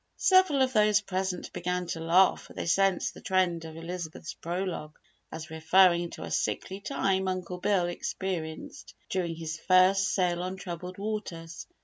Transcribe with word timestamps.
Several 0.17 0.63
of 0.63 0.73
those 0.73 0.99
present 1.01 1.53
began 1.53 1.85
to 1.85 1.99
laugh 1.99 2.41
for 2.41 2.53
they 2.53 2.65
sensed 2.65 3.13
the 3.13 3.21
trend 3.21 3.65
of 3.65 3.77
Elizabeth's 3.77 4.33
prologue 4.33 4.97
as 5.31 5.51
referring 5.51 6.09
to 6.09 6.23
a 6.23 6.31
sickly 6.31 6.79
time 6.79 7.27
Uncle 7.27 7.59
Bill 7.59 7.85
experienced 7.85 8.95
during 9.11 9.35
his 9.35 9.59
first 9.59 10.07
sail 10.11 10.41
on 10.41 10.55
troubled 10.57 10.97
waters. 10.97 11.67